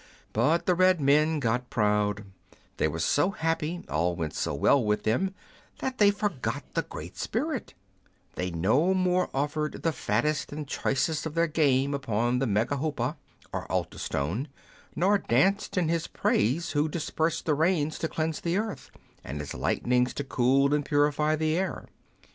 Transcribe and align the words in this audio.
But 0.33 0.65
the 0.65 0.73
red 0.73 0.99
men 0.99 1.39
got 1.39 1.69
proud; 1.69 2.23
they 2.77 2.87
were 2.87 2.97
so 2.97 3.29
happy, 3.29 3.85
all 3.87 4.15
went 4.15 4.33
so 4.33 4.51
well 4.55 4.83
with 4.83 5.03
them, 5.03 5.35
that 5.77 5.99
they 5.99 6.09
forgot 6.09 6.63
the 6.73 6.81
Great 6.81 7.15
Spirit 7.17 7.75
They 8.33 8.49
no 8.49 8.95
more 8.95 9.29
offered 9.31 9.83
the 9.83 9.91
fattest 9.91 10.51
and 10.51 10.67
choicest 10.67 11.27
of 11.27 11.35
their 11.35 11.45
game 11.45 11.93
upon 11.93 12.39
the 12.39 12.47
memahoppa, 12.47 13.15
or 13.53 13.71
altar 13.71 13.99
stone, 13.99 14.47
nor 14.95 15.19
danced 15.19 15.77
in 15.77 15.87
his 15.87 16.07
praise 16.07 16.71
who 16.71 16.89
dispersed 16.89 17.45
the 17.45 17.53
rains 17.53 17.99
to 17.99 18.07
cleanse 18.07 18.41
the 18.41 18.57
earth, 18.57 18.89
and 19.23 19.39
his 19.39 19.53
lightnings 19.53 20.15
to 20.15 20.23
cool 20.23 20.73
and 20.73 20.83
purify 20.83 21.35
the 21.35 21.55
air. 21.55 21.85